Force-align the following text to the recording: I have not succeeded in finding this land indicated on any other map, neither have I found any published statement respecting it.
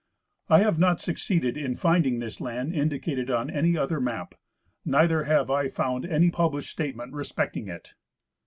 I 0.49 0.61
have 0.61 0.79
not 0.79 0.99
succeeded 0.99 1.57
in 1.57 1.75
finding 1.75 2.17
this 2.17 2.41
land 2.41 2.73
indicated 2.73 3.29
on 3.29 3.51
any 3.51 3.77
other 3.77 4.01
map, 4.01 4.33
neither 4.83 5.25
have 5.25 5.51
I 5.51 5.67
found 5.69 6.07
any 6.07 6.31
published 6.31 6.71
statement 6.71 7.13
respecting 7.13 7.67
it. 7.67 7.93